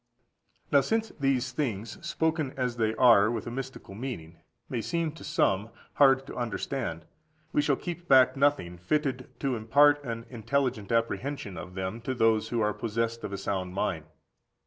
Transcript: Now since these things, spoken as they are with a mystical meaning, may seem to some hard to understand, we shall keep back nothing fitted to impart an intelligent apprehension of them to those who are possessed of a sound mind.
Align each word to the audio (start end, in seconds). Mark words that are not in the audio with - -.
Now 0.71 0.81
since 0.81 1.09
these 1.19 1.51
things, 1.51 2.03
spoken 2.03 2.55
as 2.57 2.77
they 2.77 2.95
are 2.95 3.29
with 3.29 3.45
a 3.45 3.51
mystical 3.51 3.93
meaning, 3.93 4.39
may 4.67 4.81
seem 4.81 5.11
to 5.11 5.23
some 5.23 5.69
hard 5.93 6.25
to 6.25 6.35
understand, 6.35 7.05
we 7.53 7.61
shall 7.61 7.75
keep 7.75 8.07
back 8.07 8.35
nothing 8.35 8.79
fitted 8.79 9.29
to 9.41 9.55
impart 9.55 10.03
an 10.03 10.25
intelligent 10.31 10.91
apprehension 10.91 11.55
of 11.55 11.75
them 11.75 12.01
to 12.01 12.15
those 12.15 12.49
who 12.49 12.61
are 12.61 12.73
possessed 12.73 13.23
of 13.23 13.31
a 13.31 13.37
sound 13.37 13.75
mind. 13.75 14.05